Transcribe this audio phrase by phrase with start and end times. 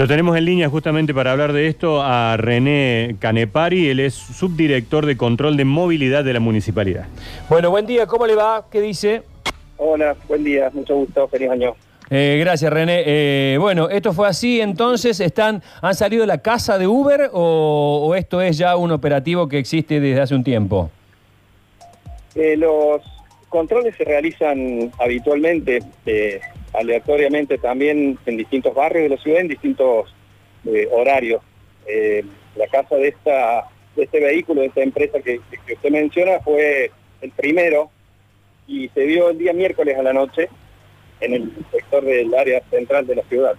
[0.00, 5.04] Lo tenemos en línea justamente para hablar de esto a René Canepari, él es subdirector
[5.04, 7.06] de control de movilidad de la municipalidad.
[7.50, 8.64] Bueno, buen día, ¿cómo le va?
[8.72, 9.24] ¿Qué dice?
[9.76, 11.74] Hola, buen día, mucho gusto, feliz año.
[12.08, 13.02] Eh, gracias, René.
[13.04, 18.06] Eh, bueno, esto fue así, entonces, están, ¿han salido de la casa de Uber o,
[18.06, 20.90] o esto es ya un operativo que existe desde hace un tiempo?
[22.36, 23.02] Eh, los
[23.50, 26.40] controles se realizan habitualmente, eh,
[26.72, 30.14] aleatoriamente también en distintos barrios de la ciudad, en distintos
[30.64, 31.42] eh, horarios.
[31.86, 32.24] Eh,
[32.56, 35.40] la casa de, esta, de este vehículo, de esta empresa que,
[35.72, 37.90] usted menciona, fue el primero
[38.66, 40.48] y se vio el día miércoles a la noche
[41.20, 43.54] en el sector del área central de la ciudad.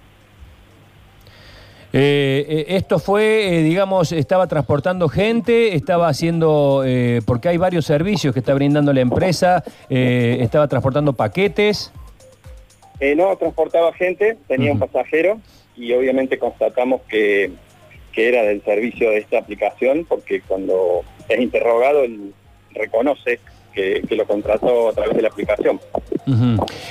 [1.94, 6.86] Eh, esto fue, digamos, estaba transportando gente, estaba haciendo,
[7.26, 11.92] porque hay varios servicios que está brindando la empresa, estaba transportando paquetes.
[13.02, 15.42] Eh, no transportaba gente, tenía un pasajero
[15.76, 17.52] y obviamente constatamos que,
[18.14, 22.32] que era del servicio de esta aplicación porque cuando es interrogado él
[22.74, 23.40] reconoce
[23.74, 25.82] que, que lo contrató a través de la aplicación.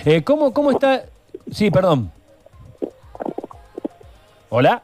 [0.05, 1.05] Eh, ¿cómo, ¿Cómo está?
[1.49, 2.11] Sí, perdón.
[4.49, 4.83] ¿Hola?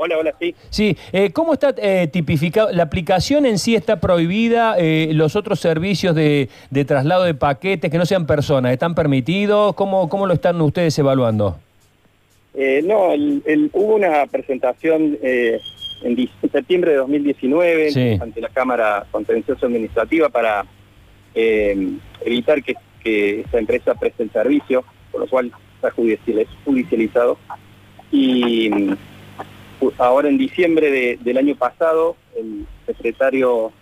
[0.00, 0.54] Hola, hola, sí.
[0.70, 2.70] Sí, eh, ¿cómo está eh, tipificado?
[2.70, 4.76] ¿La aplicación en sí está prohibida?
[4.78, 9.74] eh, ¿Los otros servicios de, de traslado de paquetes que no sean personas están permitidos?
[9.74, 11.58] ¿Cómo, cómo lo están ustedes evaluando?
[12.54, 15.58] Eh, no, el- el- hubo una presentación eh,
[16.04, 18.18] en septiembre de 2019 Sí.
[18.20, 20.64] ante la Cámara Contencioso Administrativa para
[21.34, 27.36] evitar que, que esta empresa preste el servicio, por lo cual está judicial- judicializado.
[28.10, 28.70] Y
[29.98, 33.72] ahora en diciembre de- del año pasado, el secretario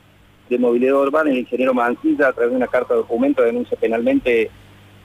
[0.49, 4.51] de Movilidad Urbana, el ingeniero Mancilla, a través de una carta de documento, denuncia penalmente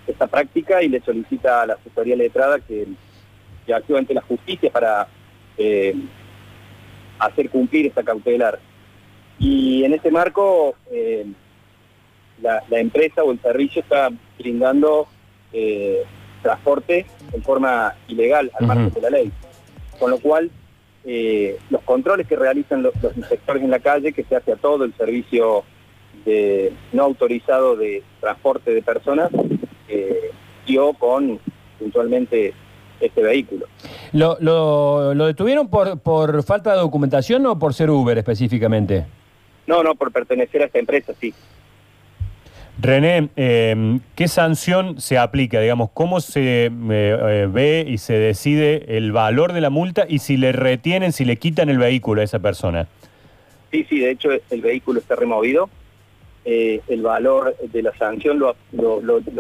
[0.08, 2.88] esta práctica y le solicita a la asesoría letrada que
[3.66, 5.08] que actúa ante la justicia para
[5.56, 5.94] eh,
[7.20, 8.58] hacer cumplir esta cautelar.
[9.38, 11.28] Y en este marco, eh,
[12.42, 14.10] la, la empresa o el servicio está
[14.40, 15.08] brindando
[15.54, 16.04] eh,
[16.42, 19.32] transporte en forma ilegal al margen de la ley.
[20.00, 20.50] Con lo cual,
[21.06, 24.56] eh, los controles que realizan los, los inspectores en la calle, que se hace a
[24.56, 25.64] todo el servicio
[26.26, 29.30] de, no autorizado de transporte de personas,
[29.88, 30.32] eh,
[30.68, 31.40] dio con
[31.80, 32.54] puntualmente
[33.00, 33.66] este vehículo.
[34.14, 39.06] ¿Lo, lo, lo detuvieron por, por falta de documentación o por ser Uber específicamente?
[39.66, 41.34] No, no, por pertenecer a esta empresa, sí.
[42.82, 45.60] René, eh, ¿qué sanción se aplica?
[45.60, 50.18] Digamos, ¿cómo se eh, eh, ve y se decide el valor de la multa y
[50.18, 52.88] si le retienen, si le quitan el vehículo a esa persona?
[53.70, 55.70] Sí, sí, de hecho el vehículo está removido.
[56.44, 58.56] Eh, el valor de la sanción lo,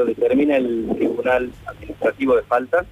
[0.05, 2.85] determina el Tribunal Administrativo de Faltas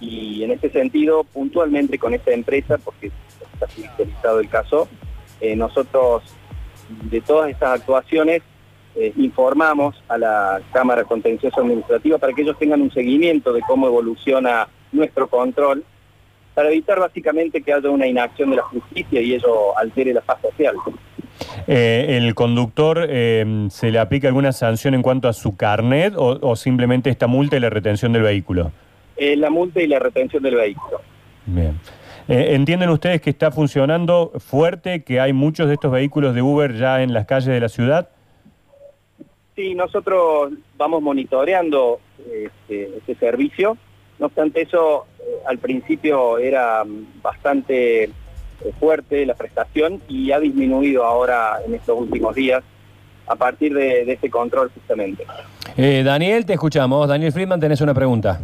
[0.00, 3.10] y en ese sentido, puntualmente con esta empresa, porque
[3.54, 4.88] está judicializado el caso,
[5.56, 6.24] nosotros
[7.10, 8.42] de todas estas actuaciones
[8.96, 13.86] eh, informamos a la Cámara Contencioso Administrativa para que ellos tengan un seguimiento de cómo
[13.86, 15.84] evoluciona nuestro control
[16.54, 20.38] para evitar básicamente que haya una inacción de la justicia y ello altere la paz
[20.42, 20.76] social.
[21.66, 26.38] Eh, ¿El conductor eh, se le aplica alguna sanción en cuanto a su carnet o,
[26.42, 28.70] o simplemente esta multa y la retención del vehículo?
[29.16, 31.00] Eh, la multa y la retención del vehículo.
[31.46, 31.78] Bien.
[32.28, 36.74] Eh, ¿Entienden ustedes que está funcionando fuerte, que hay muchos de estos vehículos de Uber
[36.74, 38.08] ya en las calles de la ciudad?
[39.54, 43.76] Sí, nosotros vamos monitoreando este, este servicio.
[44.18, 46.84] No obstante eso, eh, al principio era
[47.22, 48.10] bastante eh,
[48.78, 52.62] fuerte la prestación y ha disminuido ahora en estos últimos días
[53.26, 55.26] a partir de, de este control justamente.
[55.76, 57.08] Eh, Daniel, te escuchamos.
[57.08, 58.40] Daniel Friedman, tenés una pregunta.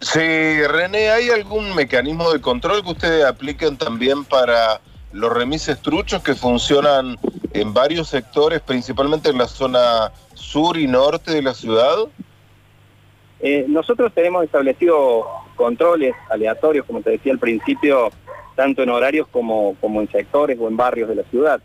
[0.00, 0.18] Sí,
[0.66, 4.80] René, ¿hay algún mecanismo de control que ustedes apliquen también para
[5.12, 7.18] los remises truchos que funcionan
[7.52, 11.96] en varios sectores, principalmente en la zona sur y norte de la ciudad?
[13.40, 18.10] Eh, nosotros tenemos establecido controles aleatorios, como te decía al principio,
[18.54, 21.60] tanto en horarios como, como en sectores o en barrios de la ciudad.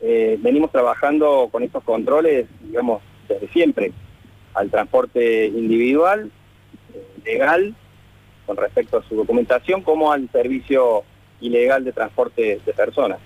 [0.00, 3.92] Eh, venimos trabajando con estos controles, digamos, desde siempre,
[4.54, 6.30] al transporte individual,
[6.94, 7.74] eh, legal,
[8.46, 11.02] con respecto a su documentación, como al servicio
[11.40, 13.18] ilegal de transporte de personas.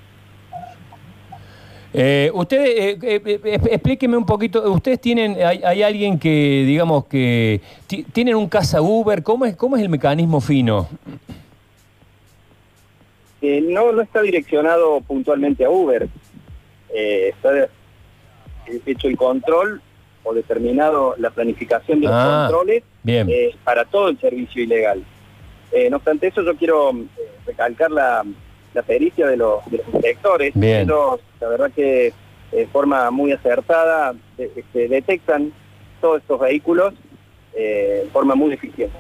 [1.95, 7.05] Eh, ustedes, eh, eh, eh, explíqueme un poquito, ustedes tienen, hay, hay alguien que, digamos,
[7.05, 10.89] que ti- tienen un casa Uber, ¿cómo es, cómo es el mecanismo fino?
[13.43, 16.09] Eh, no, no está direccionado puntualmente a Uber.
[16.95, 17.69] Eh, está
[18.87, 19.83] hecho el control
[20.25, 23.29] o determinado la planificación de los Ah, controles Bien.
[23.65, 25.03] para todo el servicio ilegal.
[25.91, 26.93] No obstante eso, yo quiero
[27.47, 28.25] recalcar la,
[28.75, 30.53] la pericia de los, de los inspectores.
[30.55, 30.83] Bien.
[30.83, 32.13] Ellos, la verdad que
[32.53, 35.53] de forma muy acertada de- este, detectan
[36.01, 36.95] todos estos vehículos
[37.55, 38.97] eh, de forma muy eficiente.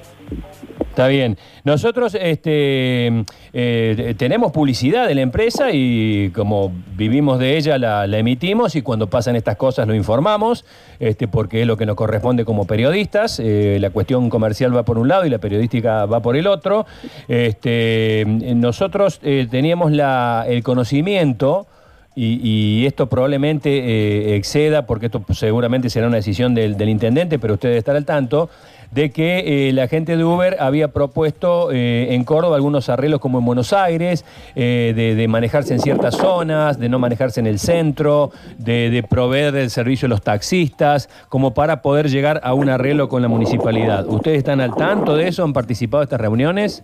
[0.93, 1.39] Está bien.
[1.65, 3.25] Nosotros este,
[3.55, 8.83] eh, tenemos publicidad de la empresa y como vivimos de ella la, la emitimos y
[8.83, 10.67] cuando pasan estas cosas lo informamos,
[11.01, 13.41] este, porque es lo que nos corresponde como periodistas.
[13.43, 16.85] Eh, la cuestión comercial va por un lado y la periodística va por el otro.
[17.27, 21.67] Este, nosotros eh, teníamos la- el conocimiento.
[22.15, 27.39] Y, y esto probablemente eh, exceda, porque esto seguramente será una decisión del, del intendente,
[27.39, 28.51] pero usted debe estar al tanto,
[28.91, 33.39] de que eh, la gente de Uber había propuesto eh, en Córdoba algunos arreglos como
[33.39, 37.59] en Buenos Aires, eh, de, de manejarse en ciertas zonas, de no manejarse en el
[37.59, 42.69] centro, de, de proveer el servicio a los taxistas, como para poder llegar a un
[42.69, 44.07] arreglo con la municipalidad.
[44.07, 45.43] ¿Ustedes están al tanto de eso?
[45.45, 46.83] ¿Han participado de estas reuniones?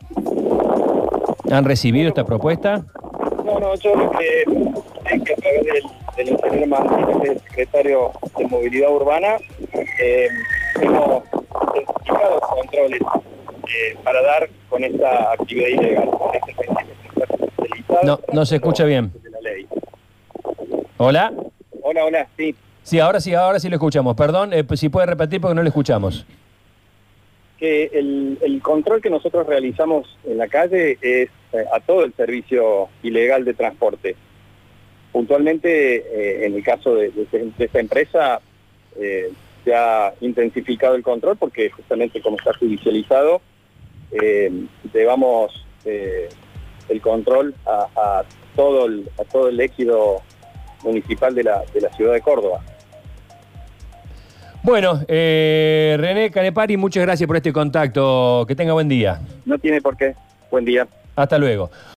[1.51, 2.85] ¿Han recibido esta propuesta?
[3.49, 5.83] No, no, yo lo que, es que a través del,
[6.17, 9.37] del ingeniero Martínez, que es el secretario de Movilidad Urbana,
[10.00, 10.29] eh,
[10.83, 11.23] hemos
[11.75, 16.55] intensificado controles eh, para dar con esta actividad ilegal, con este
[18.05, 19.12] No, no se escucha bien.
[19.23, 19.67] de la ley.
[20.99, 21.33] ¿Hola?
[21.83, 22.55] Hola, hola, sí.
[22.83, 24.15] Sí, ahora sí, ahora sí lo escuchamos.
[24.15, 26.27] Perdón, eh, si puede repetir porque no lo escuchamos.
[27.59, 32.89] Que el, control que nosotros realizamos en la calle es eh, a todo el servicio
[33.03, 34.17] ilegal de transporte.
[35.13, 38.41] Puntualmente, eh, en el caso de, de esta empresa,
[38.97, 39.33] eh,
[39.65, 43.41] se ha intensificado el control porque justamente como está judicializado,
[44.95, 48.25] llevamos el control a,
[48.57, 50.23] todo el, a todo el éxito
[50.83, 52.63] municipal de la, de la ciudad de Córdoba.
[54.69, 58.44] Bueno, eh, René Canepari, muchas gracias por este contacto.
[58.47, 59.19] Que tenga buen día.
[59.47, 60.15] No tiene por qué.
[60.50, 60.87] Buen día.
[61.17, 61.70] Hasta luego.